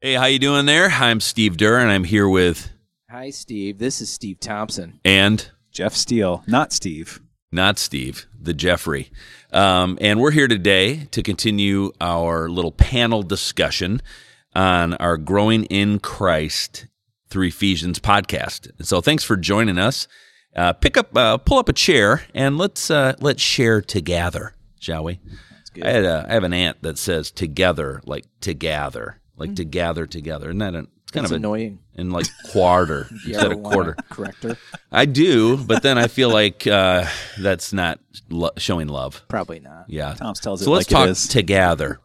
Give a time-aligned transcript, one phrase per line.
[0.00, 0.88] Hey, how you doing there?
[0.88, 2.70] I'm Steve Durr, and I'm here with
[3.10, 3.78] Hi, Steve.
[3.78, 4.98] This is Steve Thompson.
[5.04, 7.20] and Jeff Steele, not Steve.
[7.52, 9.10] not Steve, the Jeffrey,
[9.52, 14.00] um, and we're here today to continue our little panel discussion
[14.54, 16.86] on our growing in Christ
[17.28, 18.70] through Ephesians podcast.
[18.78, 20.08] And so, thanks for joining us.
[20.56, 25.04] Uh, pick up, uh, pull up a chair, and let's uh, let's share together, shall
[25.04, 25.20] we?
[25.74, 25.84] good.
[25.84, 29.64] I had a, I have an aunt that says together, like to gather, like to
[29.64, 30.50] gather together.
[30.50, 31.78] Isn't that a, it's kind That's of a, annoying.
[31.96, 33.96] in like quarter You instead of quarter.
[34.10, 34.56] Correct her?
[34.92, 37.06] I do, but then I feel like uh,
[37.38, 37.98] that's not
[38.28, 39.22] lo- showing love.
[39.28, 39.86] Probably not.
[39.88, 40.14] Yeah.
[40.14, 42.00] Tom's tells it So let's like talk together.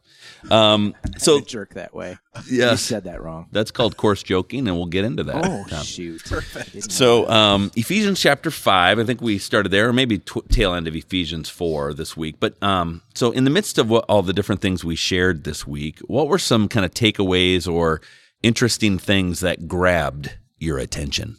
[0.51, 2.17] Um, So so jerk that way.
[2.35, 3.47] Yeah, You yes, said that wrong.
[3.51, 5.35] that's called coarse joking, and we'll get into that.
[5.45, 5.83] Oh Tom.
[5.83, 6.23] shoot!
[6.25, 6.91] Perfect.
[6.91, 10.87] So um, Ephesians chapter five, I think we started there, or maybe tw- tail end
[10.87, 12.35] of Ephesians four this week.
[12.39, 15.65] But um, so in the midst of what, all the different things we shared this
[15.65, 18.01] week, what were some kind of takeaways or
[18.43, 21.37] interesting things that grabbed your attention?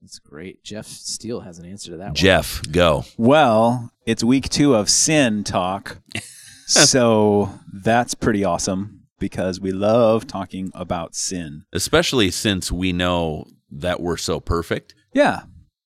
[0.00, 0.62] That's great.
[0.62, 2.12] Jeff Steele has an answer to that.
[2.14, 3.04] Jeff, go.
[3.16, 5.98] Well, it's week two of sin talk.
[6.66, 11.64] so that's pretty awesome because we love talking about sin.
[11.72, 14.94] Especially since we know that we're so perfect.
[15.14, 15.42] Yeah.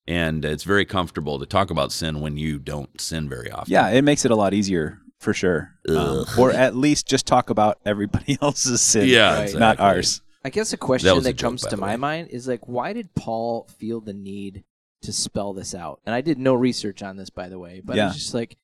[0.06, 3.72] And it's very comfortable to talk about sin when you don't sin very often.
[3.72, 3.88] Yeah.
[3.90, 5.74] It makes it a lot easier for sure.
[5.88, 9.06] Um, or at least just talk about everybody else's sin.
[9.08, 9.42] Yeah, Right.
[9.42, 9.60] exactly.
[9.60, 10.22] Not ours.
[10.44, 11.96] I guess a question was that, a comes by to my way.
[11.96, 14.64] mind is like, why did Paul feel the need
[15.02, 16.00] to spell this out?
[16.06, 18.08] And I did no research on this, by the way, but Yeah.
[18.08, 18.56] it's just like,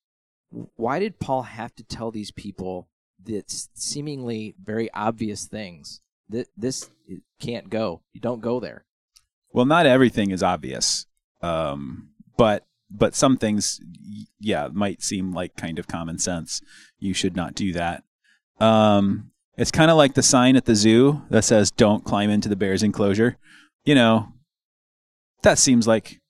[0.77, 2.89] why did Paul have to tell these people
[3.25, 6.91] that seemingly very obvious things that this
[7.41, 8.03] can't go?
[8.13, 8.85] You don't go there.
[9.53, 11.07] Well, not everything is obvious.
[11.43, 13.81] Um, but but some things
[14.39, 16.63] yeah, might seem like kind of common sense.
[16.99, 18.05] You should not do that.
[18.61, 22.49] Um, it's kind of like the sign at the zoo that says don't climb into
[22.49, 23.37] the bear's enclosure.
[23.85, 24.29] You know,
[25.43, 26.21] that seems like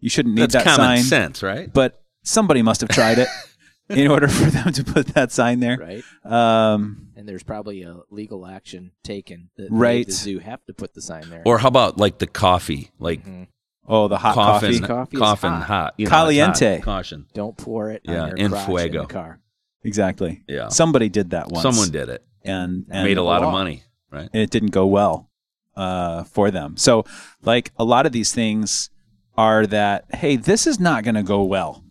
[0.00, 1.72] you shouldn't need That's that common sign, sense, right?
[1.72, 3.28] but somebody must have tried it
[3.90, 5.78] in order for them to put that sign there.
[5.78, 6.04] Right.
[6.24, 9.98] Um, and there's probably a legal action taken that Right.
[9.98, 11.42] made the zoo have to put the sign there.
[11.46, 12.90] Or how about like the coffee?
[12.98, 13.46] Like Mhm.
[13.86, 14.86] oh, the hot coffin, coffee.
[14.86, 15.62] Coffee is coffin hot.
[15.64, 15.94] hot.
[15.98, 16.24] you know, it's hot.
[16.24, 16.80] Caliente.
[16.82, 17.26] Caution.
[17.34, 19.00] don't pour it Yeah, on your en crotch in fuego.
[19.02, 19.40] the car.
[19.84, 20.42] Exactly.
[20.48, 20.68] Yeah.
[20.68, 21.62] Somebody did that once.
[21.62, 22.24] Someone did it.
[22.42, 24.28] and, and Made a lot of money, right?
[24.32, 25.30] and it didn't go well
[25.76, 26.76] uh, for them.
[26.76, 27.04] So,
[27.42, 28.90] like a lot of these things
[29.36, 31.84] are that, hey, this is not going to go well,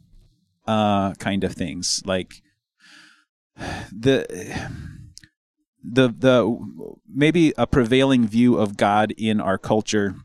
[0.68, 2.02] uh, kind of things.
[2.06, 2.42] Like
[3.92, 4.26] the
[5.84, 6.58] the the
[7.14, 10.16] maybe a prevailing view of God in our culture.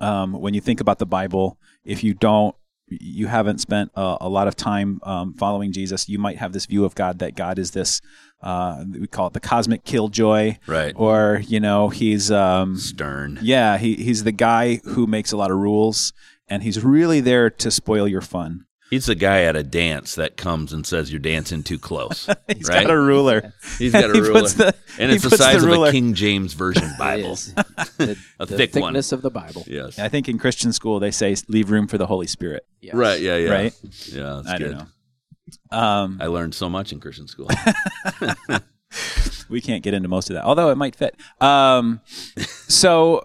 [0.00, 2.54] Um, when you think about the Bible, if you don't
[2.88, 6.66] you haven't spent a, a lot of time um, following Jesus, you might have this
[6.66, 8.00] view of God that God is this,
[8.42, 10.92] uh, we call it the cosmic killjoy, Right.
[10.96, 13.38] or you know he's um Stern.
[13.42, 16.12] yeah he he's the guy who makes a lot of rules
[16.48, 20.36] and he's really there to spoil your fun He's the guy at a dance that
[20.36, 22.26] comes and says you're dancing too close.
[22.48, 22.82] He's right?
[22.86, 24.42] got a ruler He's got a He ruler.
[24.48, 27.36] the- and it's the puts the size of a King James Version Bible.
[27.36, 28.92] The, A the thick one.
[28.92, 29.64] thickness of the Bible.
[29.66, 29.98] Yes.
[29.98, 32.94] i think in christian school they say leave room for the holy spirit Yes.
[32.94, 33.50] Right, yeah, yeah.
[33.50, 33.74] Right?
[34.06, 34.70] Yeah, that's i good.
[34.72, 34.88] don't
[35.72, 37.48] know um I learned so much in Christian school.
[39.48, 42.00] we can't get into most of that although it might fit um
[42.68, 43.22] so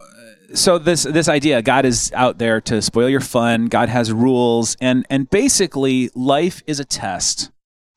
[0.53, 4.75] so this this idea god is out there to spoil your fun god has rules
[4.79, 7.51] and and basically life is a test.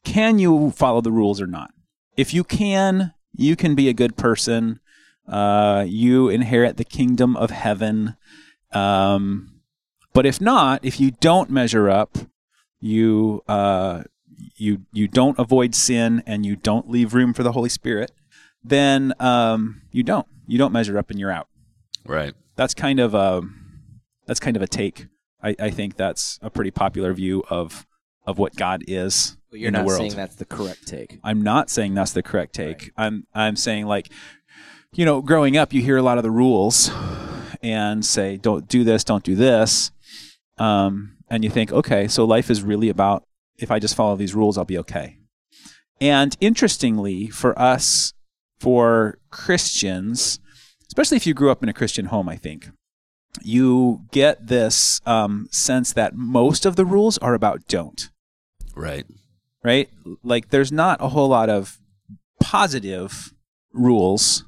[0.04, 1.70] Can you follow the rules or not?
[2.16, 4.80] If you can you can be a good person.
[5.26, 8.16] Uh you inherit the kingdom of heaven.
[8.72, 9.60] Um
[10.12, 12.16] but if not if you don't measure up
[12.80, 14.02] you uh
[14.56, 18.12] you you don't avoid sin and you don't leave room for the Holy Spirit,
[18.62, 20.26] then um, you don't.
[20.46, 21.48] You don't measure up and you're out.
[22.08, 22.34] Right.
[22.56, 23.42] That's kind of a
[24.26, 25.06] that's kind of a take.
[25.42, 27.86] I, I think that's a pretty popular view of
[28.26, 30.00] of what God is But you're in the not world.
[30.00, 31.18] saying that's the correct take.
[31.22, 32.90] I'm not saying that's the correct take.
[32.96, 34.10] I'm I'm saying like,
[34.92, 36.90] you know, growing up, you hear a lot of the rules,
[37.62, 39.90] and say, don't do this, don't do this,
[40.58, 43.24] um, and you think, okay, so life is really about
[43.56, 45.18] if I just follow these rules, I'll be okay.
[46.00, 48.12] And interestingly, for us,
[48.60, 50.38] for Christians,
[50.98, 52.70] especially if you grew up in a Christian home, I think
[53.42, 58.10] you get this um, sense that most of the rules are about don't
[58.74, 59.06] Right.
[59.62, 59.88] right?
[60.24, 61.78] Like there's not a whole lot of
[62.40, 63.32] positive
[63.72, 64.42] rules,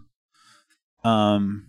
[1.05, 1.67] um,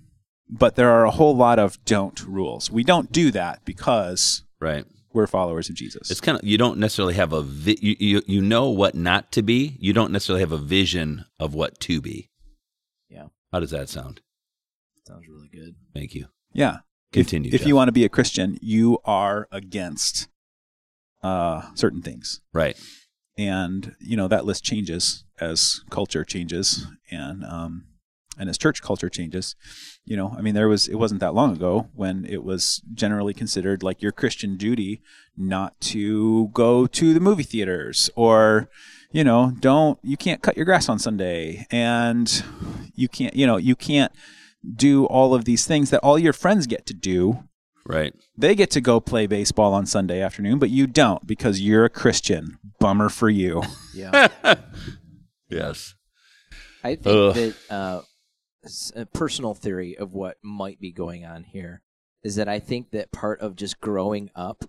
[0.50, 2.72] but there are a whole lot of don't rules.
[2.72, 4.86] We don't do that because Right.
[5.14, 6.10] we're followers of Jesus.
[6.10, 9.32] It's kind of you don't necessarily have a vi- you, you you know what not
[9.34, 9.78] to be.
[9.80, 12.30] You don't necessarily have a vision of what to be.
[13.10, 13.28] Yeah.
[13.52, 14.22] How does that sound?
[15.12, 15.76] Sounds really good.
[15.94, 16.28] Thank you.
[16.54, 16.78] Yeah.
[17.12, 17.50] Continue.
[17.50, 20.30] If, if you want to be a Christian, you are against
[21.22, 22.40] uh, certain things.
[22.54, 22.78] right,
[23.38, 27.86] and you know that list changes as culture changes and um
[28.38, 29.56] and as church culture changes
[30.06, 33.34] you know i mean there was it wasn't that long ago when it was generally
[33.34, 35.02] considered like your christian duty
[35.38, 38.70] not to go to the movie theaters or
[39.12, 42.44] you know don't you can't cut your grass on sunday and
[42.96, 44.12] you can't you know you can't
[44.76, 47.44] do all of these things that all your friends get to do
[47.86, 48.14] right.
[48.38, 51.90] they get to go play baseball on Sunday afternoon, but you don't because you're a
[51.90, 52.58] Christian.
[52.80, 53.64] Bummer for you.
[53.94, 54.28] Yeah.
[55.50, 55.96] Yes.
[56.84, 57.36] I think Ugh.
[57.36, 58.02] that uh,
[58.64, 61.82] s- a personal theory of what might be going on here
[62.24, 64.64] is that I think that part of just growing up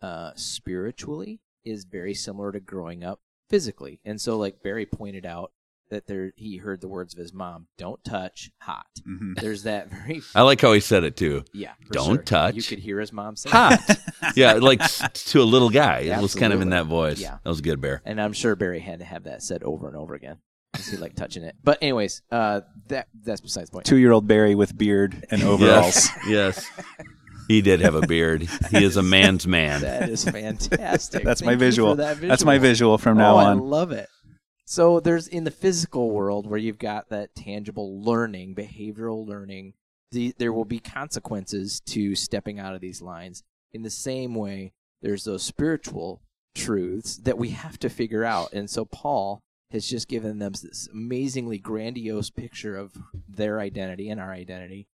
[0.00, 4.00] uh, spiritually is very similar to growing up physically.
[4.04, 5.52] And so, like Barry pointed out,
[5.92, 9.38] that there he heard the words of his mom, "Don't touch, hot." Mhm.
[9.40, 11.44] There's that very I like how he said it too.
[11.54, 11.72] yeah.
[11.90, 12.22] Don't sure.
[12.22, 12.54] touch.
[12.54, 13.78] You could hear his mom say, Hot.
[14.36, 14.80] yeah, like
[15.12, 16.00] to a little guy.
[16.00, 17.20] It was kind of in that voice.
[17.20, 17.38] Yeah.
[17.42, 18.02] That was a good, Bear.
[18.04, 20.38] and I'm sure Barry had to have that said over and over again
[20.72, 21.54] because he liked touching it.
[21.62, 23.86] But anyways, uh, that that's besides the point.
[23.86, 26.08] Two year old Barry with beard and overalls.
[26.26, 26.28] Yes.
[26.28, 26.70] yes.
[27.48, 28.48] He did have a beard.
[28.70, 29.82] He is a man's man.
[29.82, 31.24] That is fantastic.
[31.24, 31.96] That's Thank my you for visual.
[31.96, 33.58] That's my visual from now oh, I on.
[33.58, 34.08] love it.
[34.72, 39.74] So there's in the physical world where you've got that tangible learning, behavioral learning.
[40.12, 43.42] The, there will be consequences to stepping out of these lines.
[43.74, 44.72] In the same way,
[45.02, 46.22] there's those spiritual
[46.54, 48.54] truths that we have to figure out.
[48.54, 49.42] And so Paul
[49.72, 52.96] has just given them this amazingly grandiose picture of
[53.28, 54.88] their identity and our identity.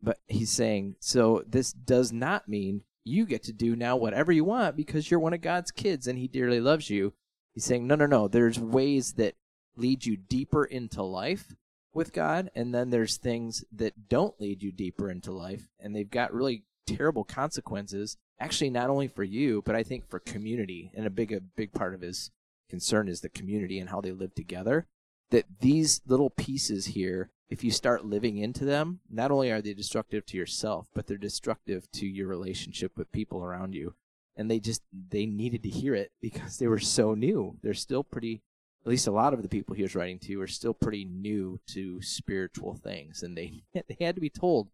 [0.00, 4.44] But he's saying, so this does not mean you get to do now whatever you
[4.44, 7.14] want because you're one of God's kids and he dearly loves you.
[7.54, 8.28] He's saying, no, no, no.
[8.28, 9.34] There's ways that
[9.76, 11.54] lead you deeper into life
[11.92, 16.10] with God, and then there's things that don't lead you deeper into life, and they've
[16.10, 18.16] got really terrible consequences.
[18.40, 20.90] Actually, not only for you, but I think for community.
[20.94, 22.32] And a big, a big part of his
[22.68, 24.86] concern is the community and how they live together.
[25.30, 29.74] That these little pieces here, if you start living into them, not only are they
[29.74, 33.94] destructive to yourself, but they're destructive to your relationship with people around you
[34.36, 37.56] and they just they needed to hear it because they were so new.
[37.62, 38.42] They're still pretty
[38.84, 41.58] at least a lot of the people he was writing to are still pretty new
[41.68, 44.68] to spiritual things and they they had to be told,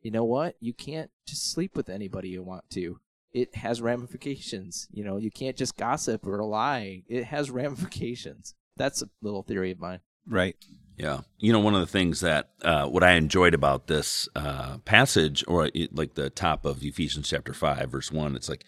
[0.00, 0.56] you know what?
[0.60, 2.98] You can't just sleep with anybody you want to.
[3.32, 4.88] It has ramifications.
[4.92, 7.02] You know, you can't just gossip or lie.
[7.08, 8.54] It has ramifications.
[8.76, 10.00] That's a little theory of mine.
[10.26, 10.56] Right.
[10.96, 11.20] Yeah.
[11.38, 15.44] You know, one of the things that uh, what I enjoyed about this uh, passage,
[15.48, 18.64] or like the top of Ephesians chapter 5, verse 1, it's like,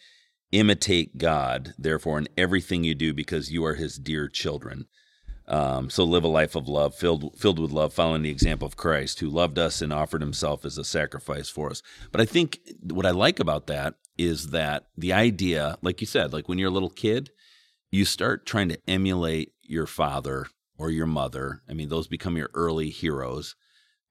[0.52, 4.86] imitate God, therefore, in everything you do, because you are his dear children.
[5.46, 8.76] Um, so live a life of love, filled filled with love, following the example of
[8.76, 11.82] Christ, who loved us and offered himself as a sacrifice for us.
[12.12, 16.32] But I think what I like about that is that the idea, like you said,
[16.32, 17.30] like when you're a little kid,
[17.90, 20.46] you start trying to emulate your father
[20.78, 21.62] or your mother.
[21.68, 23.54] I mean, those become your early heroes.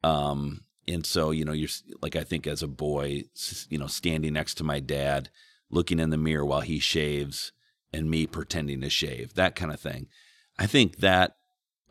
[0.03, 1.69] Um, and so, you know, you're
[2.01, 3.24] like, I think as a boy,
[3.69, 5.30] you know, standing next to my dad,
[5.74, 7.52] looking in the mirror while he shaves
[7.92, 10.08] and me pretending to shave, that kind of thing.
[10.58, 11.36] I think that,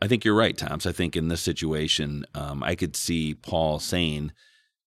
[0.01, 0.85] I think you're right, Toms.
[0.85, 4.31] I think in this situation, um, I could see Paul saying,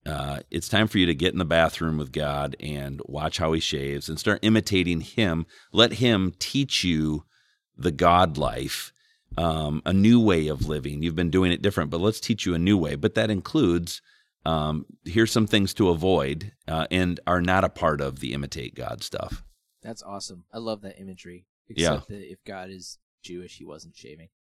[0.05, 3.53] uh, it's time for you to get in the bathroom with God and watch how
[3.53, 5.47] he shaves and start imitating him.
[5.73, 7.25] Let him teach you
[7.77, 8.93] the God life,
[9.37, 11.03] um, a new way of living.
[11.03, 12.95] You've been doing it different, but let's teach you a new way.
[12.95, 14.01] But that includes
[14.47, 18.75] um, here's some things to avoid uh, and are not a part of the imitate
[18.75, 19.43] God stuff.
[19.83, 20.45] That's awesome.
[20.53, 21.47] I love that imagery.
[21.69, 22.01] Yeah.
[22.09, 24.29] That if God is Jewish, he wasn't shaving.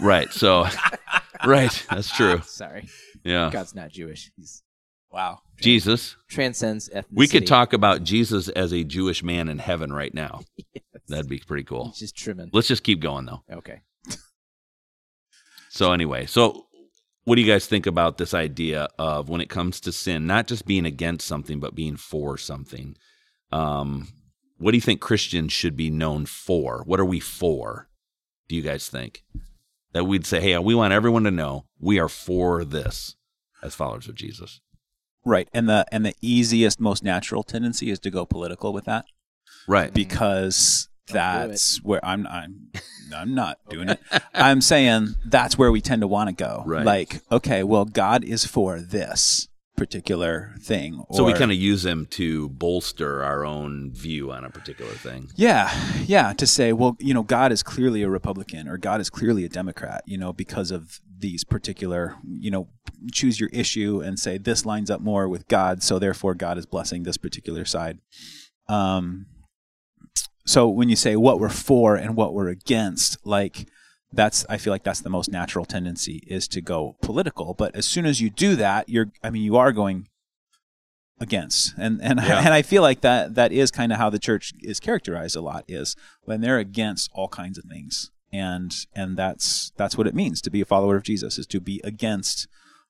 [0.00, 0.30] Right.
[0.30, 0.66] So,
[1.46, 1.86] right.
[1.90, 2.42] That's true.
[2.44, 2.86] Sorry.
[3.24, 3.48] Yeah.
[3.50, 4.30] God's not Jewish.
[4.36, 4.62] He's
[5.10, 5.38] Wow.
[5.56, 6.16] Jesus.
[6.28, 7.06] transcends ethnicity.
[7.12, 10.42] We could talk about Jesus as a Jewish man in heaven right now.
[11.08, 11.86] That'd be pretty cool.
[11.88, 12.50] He's just trimming.
[12.52, 13.42] Let's just keep going though.
[13.50, 13.80] Okay.
[15.70, 16.66] So anyway, so
[17.24, 20.46] what do you guys think about this idea of when it comes to sin, not
[20.46, 22.96] just being against something, but being for something?
[23.52, 24.08] Um,
[24.58, 26.82] what do you think Christians should be known for?
[26.86, 27.88] What are we for?
[28.48, 29.22] Do you guys think
[29.92, 33.16] that we'd say, "Hey, we want everyone to know we are for this
[33.62, 34.60] as followers of Jesus"?
[35.24, 35.48] Right.
[35.52, 39.04] And the and the easiest, most natural tendency is to go political with that
[39.66, 39.92] Right.
[39.92, 42.70] because that's where I'm I'm
[43.14, 44.00] I'm not doing it.
[44.34, 46.62] I'm saying that's where we tend to want to go.
[46.66, 46.84] Right.
[46.84, 51.02] Like, okay, well, God is for this particular thing.
[51.10, 55.30] so we kind of use them to bolster our own view on a particular thing.
[55.36, 55.72] Yeah,
[56.04, 56.34] yeah.
[56.34, 59.48] To say, well, you know, God is clearly a Republican or God is clearly a
[59.48, 62.68] Democrat, you know, because of these particular, you know,
[63.10, 66.66] choose your issue and say this lines up more with God, so therefore God is
[66.66, 68.00] blessing this particular side.
[68.68, 69.26] Um,
[70.50, 73.68] so when you say what we're for and what we're against, like
[74.12, 77.54] that's I feel like that's the most natural tendency is to go political.
[77.54, 80.08] But as soon as you do that, you're I mean you are going
[81.20, 82.40] against and and Yeah.
[82.44, 85.40] and I feel like that that is kind of how the church is characterized a
[85.40, 90.14] lot is when they're against all kinds of things and and that's that's what it
[90.16, 92.48] means to be a follower of Jesus is to be against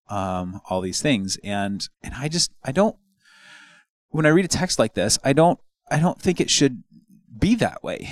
[0.09, 2.97] um, all these things and and I just I don't
[4.09, 5.59] when I read a text like this I don't
[5.90, 6.85] I don't think it should
[7.39, 8.11] be that way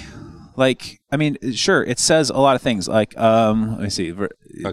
[0.56, 4.12] like I mean sure it says a lot of things like um let me see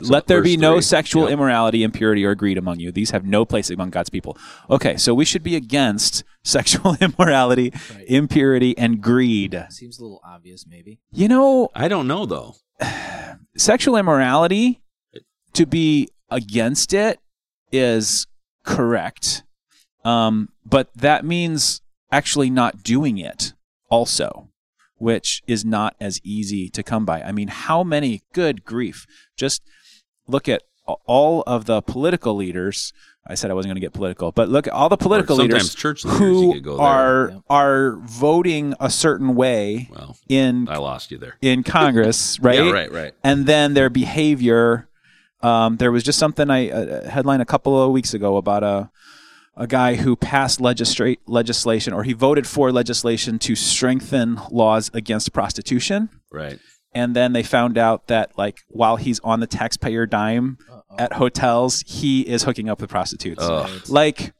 [0.02, 0.82] let there be no three.
[0.82, 1.32] sexual Yep.
[1.34, 4.38] immorality impurity or greed among you these have no place among God's people
[4.70, 8.06] okay so we should be against sexual immorality Right.
[8.08, 11.00] impurity and greed Seems a little obvious, maybe.
[11.12, 12.56] you know I don't know though.
[13.58, 14.82] sexual immorality
[15.54, 17.20] to be against it
[17.72, 18.28] is
[18.64, 19.44] correct
[20.04, 23.54] um, but that means actually not doing it
[23.90, 24.50] also
[24.98, 29.62] which is not as easy to come by i mean how many good grief just
[30.28, 30.64] look at
[31.06, 32.94] all of the political leaders
[33.28, 35.76] i said i wasn't going to get political but look at all the political leaders
[35.76, 37.42] leaders, who go are Yep.
[37.50, 41.36] are voting a certain way Well, in I lost you there.
[41.42, 43.14] in congress right Yeah, right, right.
[43.24, 44.88] and then their behavior.
[45.42, 48.90] Um, there was just something I a headline a couple of weeks ago about a
[49.58, 55.32] a guy who passed legislate legislation or he voted for legislation to strengthen laws against
[55.34, 56.10] prostitution.
[56.32, 56.60] Right.
[56.94, 60.96] And then they found out that like while he's on the taxpayer dime Uh-oh.
[60.98, 63.42] at hotels, he is hooking up with prostitutes.
[63.44, 63.70] Ugh.
[63.70, 63.90] Right.
[63.90, 64.34] Like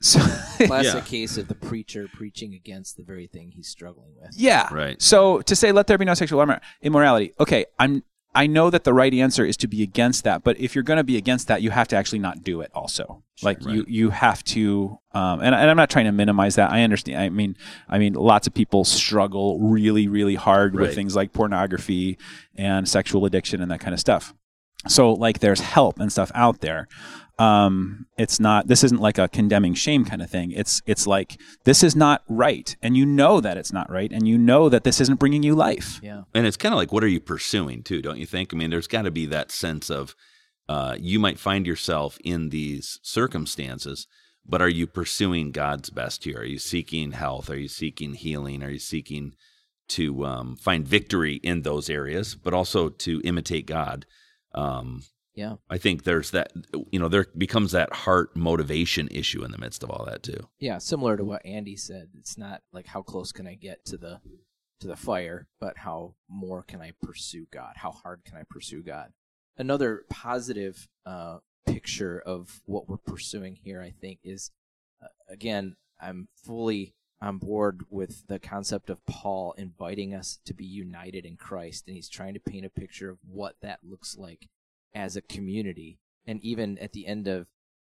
[0.00, 1.00] so Classic Yeah.
[1.00, 4.30] case of the preacher preaching against the very thing he's struggling with.
[4.36, 4.68] Yeah.
[4.72, 5.00] Right.
[5.00, 6.44] So to say let there be no sexual
[6.82, 7.32] immorality.
[7.40, 8.02] Okay, I'm
[8.34, 10.96] I know that the right answer is to be against that, but if you're going
[10.96, 13.22] to be against that, you have to actually not do it also.
[13.42, 13.88] like you Right.
[13.88, 16.70] you have to um and, and I'm not trying to minimize that.
[16.70, 17.18] I understand.
[17.18, 17.56] I mean
[17.88, 22.16] I mean lots of people struggle really really hard with things like pornography
[22.54, 24.34] and sexual addiction and that kind of stuff.
[24.88, 26.88] So like there's help and stuff out there.
[27.38, 30.52] Um it's not this isn't like a condemning shame kind of thing.
[30.52, 34.28] It's it's like this is not right and you know that it's not right and
[34.28, 35.98] you know that this isn't bringing you life.
[36.02, 36.22] Yeah.
[36.32, 38.02] And it's kind of like, what are you pursuing too?
[38.02, 38.54] Don't you think?
[38.54, 40.14] I mean, there's got to be that sense of
[40.68, 44.06] uh, you might find yourself in these circumstances,
[44.46, 46.38] but are you pursuing God's best here?
[46.38, 47.50] Are you seeking health?
[47.50, 48.62] Are you seeking healing?
[48.62, 49.34] Are you seeking
[49.88, 54.06] to um, find victory in those areas, but also to imitate God?
[54.54, 55.02] Um,
[55.34, 55.56] Yeah.
[55.68, 56.52] I think there's that,
[56.92, 60.48] you know, there becomes that heart motivation issue in the midst of all that too.
[60.60, 62.10] Yeah, similar to what Andy said.
[62.16, 64.20] It's not like how close can I get to the
[64.80, 67.72] to the fire, but how more can I pursue God?
[67.76, 69.12] How hard can I pursue God?
[69.56, 74.50] Another positive uh, picture of what we're pursuing here, I think, is
[75.02, 76.94] uh, again, I'm fully
[77.24, 81.96] on board with the concept of Paul inviting us to be united in Christ, and
[81.96, 84.48] he's trying to paint a picture of what that looks like
[84.94, 85.98] as a community.
[86.26, 87.46] And even at the end of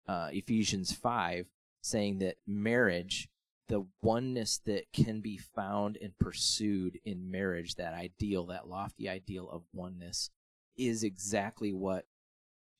[0.08, 1.48] uh, Ephesians 5,
[1.82, 3.30] saying that marriage,
[3.68, 9.50] the oneness that can be found and pursued in marriage, that ideal, that lofty ideal
[9.52, 10.30] of oneness,
[10.78, 12.06] is exactly what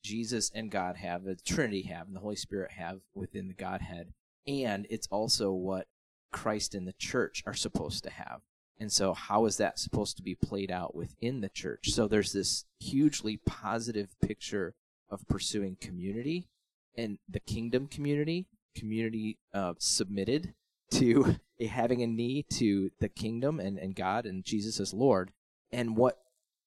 [0.02, 4.12] Jesus and God have, the Trinity have, and the Holy Spirit have within the Godhead.
[4.46, 5.88] And it's also what
[6.32, 8.42] Christ and the church are supposed to have.
[8.78, 11.90] And so, how is that supposed to be played out within the church?
[11.90, 14.74] So, there's this hugely positive picture
[15.08, 16.48] of pursuing community
[16.96, 20.54] and the kingdom community, community uh, submitted
[20.92, 21.36] to
[21.70, 25.32] having a knee to the kingdom and, and God and Jesus as Lord.
[25.72, 26.18] And what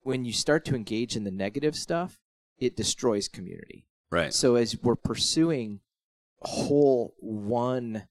[0.02, 2.20] when you start to engage in the negative stuff,
[2.58, 3.86] it destroys community.
[4.10, 4.34] Right.
[4.34, 5.82] So as we're pursuing
[6.42, 8.08] whole one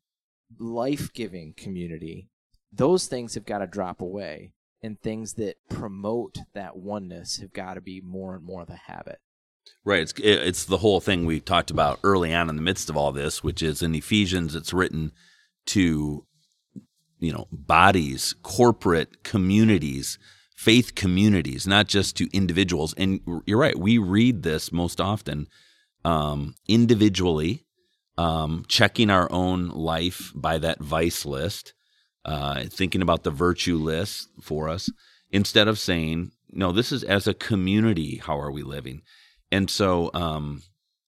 [0.59, 2.29] life-giving community,
[2.73, 4.53] those things have got to drop away
[4.83, 9.19] and things that promote that oneness have got to be more and more the habit.
[9.85, 10.01] Right.
[10.01, 13.13] It's it's the whole thing we talked about early on in the midst of all
[13.13, 14.55] this, which is in Ephesians.
[14.55, 15.13] It's written
[15.67, 16.27] to
[17.19, 20.19] you know bodies, corporate communities,
[20.57, 22.95] faith communities, not just to individuals.
[22.95, 23.79] And you're right.
[23.79, 25.49] We read this most often
[26.05, 27.67] um, individually,
[28.19, 31.73] um, checking our own life by that vice list,
[32.25, 34.91] uh, thinking about the virtue list for us,
[35.31, 38.17] instead of saying, no, this is as a community.
[38.17, 39.03] How are we living?
[39.53, 40.63] And so um,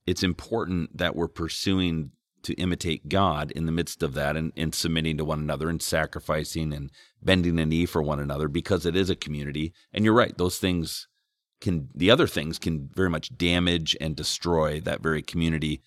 [0.06, 2.12] it's important that we're pursuing
[2.42, 5.82] to imitate God in the midst of that and, and submitting to one another and
[5.82, 6.90] sacrificing and
[7.20, 9.74] bending the knee for one another because it is a community.
[9.92, 11.08] And you're right, those things
[11.60, 15.82] can the other things can very much damage and destroy that very community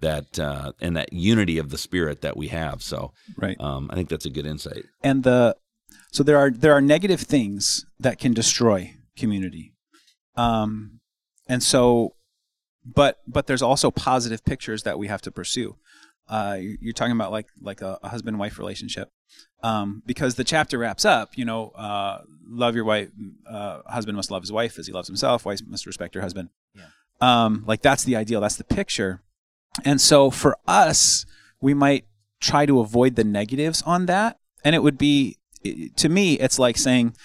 [0.00, 2.82] that uh, and that unity of the spirit that we have.
[2.82, 3.56] So, Right.
[3.60, 4.84] um, I think that's a good insight.
[5.02, 5.56] and the
[6.12, 9.74] so there are there are negative things that can destroy community
[10.36, 11.00] um
[11.48, 12.14] and so
[12.84, 15.76] but but there's also positive pictures that we have to pursue
[16.28, 19.10] uh you- you're talking about like like a, a husband wife relationship
[19.62, 23.08] um because the chapter wraps up you know uh love your wife
[23.50, 26.48] uh husband must love his wife as he loves himself wife must respect her husband
[26.74, 26.86] Yeah.
[27.20, 29.22] um like that's the ideal that's the picture
[29.84, 31.26] and so for us
[31.60, 32.04] we might
[32.40, 34.38] try to avoid the negatives on that.
[34.64, 35.36] And it would be
[35.96, 37.16] to me it's like saying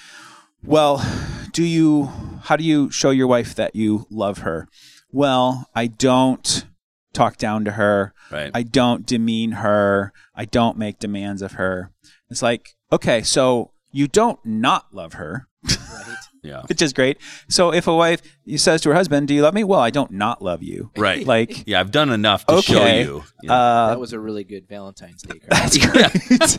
[0.64, 1.06] well
[1.52, 2.10] do you
[2.44, 4.68] how do you show your wife that you love her?
[5.12, 6.66] Well i don't
[7.14, 8.14] talk down to her.
[8.32, 8.52] Right.
[8.54, 10.14] i don't demean her.
[10.36, 11.92] I don't make demands of her.
[12.30, 16.18] It's like okay so you don't not love her Right.
[16.44, 16.62] yeah.
[16.68, 17.18] which is great
[17.50, 18.22] so if a wife
[18.58, 21.26] says to her husband do you love me well i don't not love you Right.
[21.36, 21.80] like Yeah.
[21.80, 23.24] I've done enough to show you.
[23.42, 23.54] Yeah.
[23.54, 25.50] uh, that was a really good Valentine's Day card.
[25.52, 26.58] that's great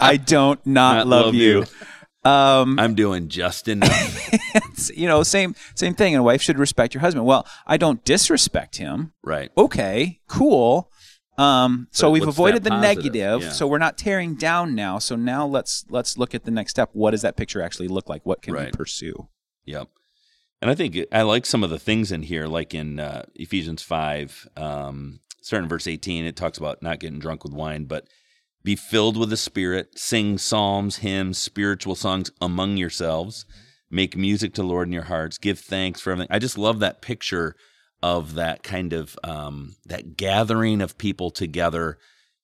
[0.00, 1.64] i don't not, Not love, love you,
[2.24, 2.30] you.
[2.30, 4.90] um I'm doing just enough.
[4.94, 6.14] you know, same same thing.
[6.14, 7.24] And a wife should respect your husband.
[7.26, 9.12] Well, I don't disrespect him.
[9.24, 9.50] right.
[9.56, 10.90] Okay, cool.
[11.38, 13.04] Um, so we've avoided the positive?
[13.04, 13.42] negative.
[13.42, 13.52] Yeah.
[13.52, 14.98] So we're not tearing down now.
[14.98, 16.90] So now let's let's look at the next step.
[16.92, 18.24] What does that picture actually look like?
[18.26, 19.28] What can we pursue?
[19.64, 19.88] Yep.
[20.60, 23.82] And I think I like some of the things in here, like in uh, Ephesians
[23.82, 28.06] 5, um, starting verse 18, it talks about not getting drunk with wine, but
[28.62, 33.44] be filled with the Spirit, sing psalms, hymns, spiritual songs among yourselves,
[33.90, 36.30] make music to the Lord in your hearts, give thanks for everything.
[36.30, 37.56] I just love that picture
[38.02, 41.98] of that kind of um, that gathering of people together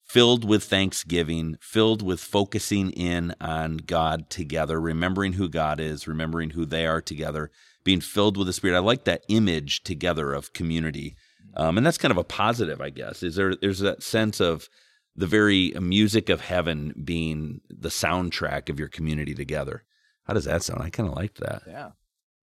[0.05, 6.51] filled with thanksgiving, filled with focusing in on God together, remembering who God is, remembering
[6.51, 7.51] who they are together,
[7.85, 8.77] being filled with the Spirit.
[8.77, 11.17] I like that image together of community,
[11.55, 13.23] um, and that's kind of a positive, I guess.
[13.23, 13.55] Is there?
[13.55, 14.69] There's that sense of
[15.15, 19.83] the very music of heaven being the soundtrack of your community together.
[20.25, 20.83] How does that sound?
[20.83, 21.63] I kind of liked that.
[21.67, 21.91] Yeah.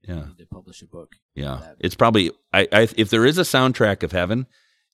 [0.07, 1.13] Yeah, I need to publish a book.
[1.35, 1.57] yeah.
[1.61, 4.45] That- It's probably I, I if there is a soundtrack of heaven,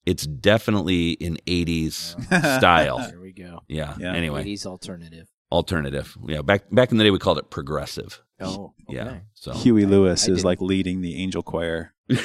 [0.05, 2.15] it's definitely in '80s
[2.59, 2.97] style.
[2.99, 3.61] There we go.
[3.67, 3.95] Yeah.
[3.99, 4.13] Yeah.
[4.13, 5.27] Anyway, 80s alternative.
[5.51, 6.15] alternative.
[6.27, 6.41] Yeah.
[6.41, 8.21] Back back in the day, we called it progressive.
[8.39, 8.95] Oh, okay.
[8.97, 9.17] Yeah.
[9.35, 11.93] So Huey Lewis I is did- like leading the angel choir.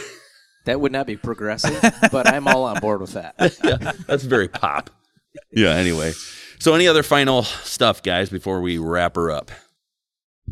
[0.65, 3.37] That would not be progressive, but I'm all on board with that.
[3.63, 4.91] yeah, that's very pop.
[5.53, 5.71] Yeah.
[5.77, 6.13] Anyway,
[6.59, 9.53] so any other final stuff, guys, before we wrap her up?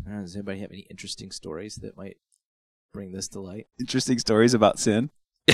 [0.09, 2.17] Uh, Does anybody have any interesting stories that might
[2.93, 3.67] bring this to light?
[3.79, 5.09] Interesting stories about sin.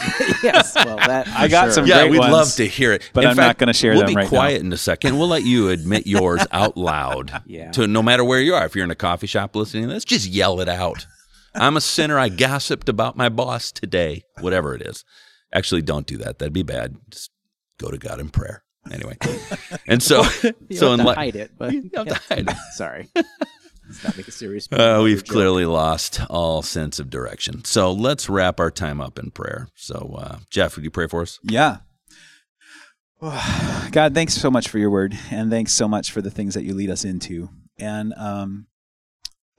[0.43, 0.73] yes.
[0.75, 1.71] Well, that I got sure.
[1.73, 3.09] some yeah, great we'd ones, love to hear it.
[3.13, 4.29] but In I'm not gonna share we'll them be right now.
[4.29, 5.17] quiet in a second.
[5.17, 7.43] We'll let you admit yours out loud.
[7.45, 7.71] Yeah.
[7.71, 10.05] To no matter where you are, if you're in a coffee shop listening to this,
[10.05, 11.05] just yell it out.
[11.53, 12.17] I'm a sinner.
[12.17, 14.23] I gossiped about my boss today.
[14.39, 15.03] Whatever it is.
[15.53, 16.39] Actually, don't do that.
[16.39, 16.95] That'd be bad.
[17.09, 17.29] Just
[17.77, 18.63] go to God in prayer.
[18.89, 19.15] Anyway,
[19.87, 20.23] and so
[20.69, 22.49] You so don't in have to li- hide it, but You don't have to hide
[22.49, 22.57] it.
[22.73, 23.09] sorry.
[23.91, 24.69] Let's not make a serious.
[24.71, 25.33] Uh, we've joke.
[25.33, 27.65] clearly lost all sense of direction.
[27.65, 29.67] So let's wrap our time up in prayer.
[29.75, 31.39] So, uh, Jeff, would you pray for us?
[31.43, 31.79] Yeah.
[33.91, 36.63] God, thanks so much for your word, and thanks so much for the things that
[36.63, 37.49] you lead us into.
[37.77, 38.67] And um,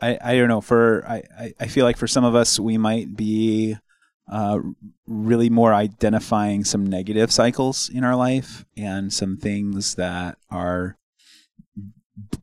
[0.00, 0.62] I, I don't know.
[0.62, 3.76] For I, I, I feel like for some of us, we might be
[4.30, 4.60] uh,
[5.06, 10.96] really more identifying some negative cycles in our life and some things that are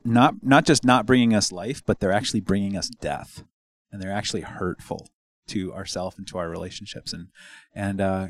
[0.03, 3.43] not not just not bringing us life, but they're actually bringing us death,
[3.91, 5.08] and they're actually hurtful
[5.47, 7.13] to ourselves and to our relationships.
[7.13, 7.27] And
[7.75, 8.27] and uh,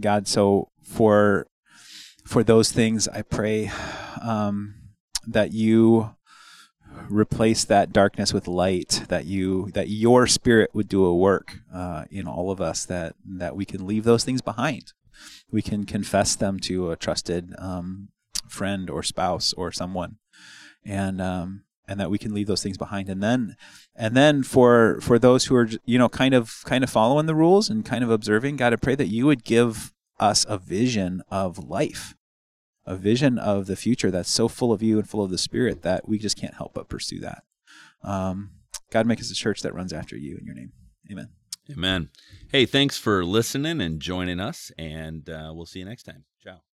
[0.00, 1.46] God, so for
[2.24, 3.70] for those things, I pray
[4.22, 4.74] um,
[5.26, 6.14] that you
[7.08, 9.04] replace that darkness with light.
[9.08, 12.86] That you that your Spirit would do a work uh, in all of us.
[12.86, 14.92] That that we can leave those things behind.
[15.50, 18.10] We can confess them to a trusted um,
[18.48, 20.16] friend or spouse or someone,
[20.88, 23.08] and um, and that we can leave those things behind.
[23.08, 23.56] And then
[23.94, 27.34] and then for for those who are you know kind of kind of following the
[27.34, 31.22] rules and kind of observing, God, I pray that you would give us a vision
[31.30, 32.14] of life,
[32.84, 35.82] a vision of the future that's so full of you and full of the Spirit
[35.82, 37.44] that we just can't help but pursue that.
[38.02, 38.52] Um,
[38.90, 40.72] God, make us a church that runs after you in your name.
[41.10, 41.28] Amen.
[41.70, 42.08] Amen.
[42.50, 46.24] Hey, thanks for listening and joining us, and uh, we'll see you next time.
[46.42, 46.67] Ciao.